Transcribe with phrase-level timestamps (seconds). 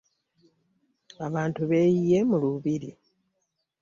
[1.27, 2.91] Abantu beyiye mu lubiri.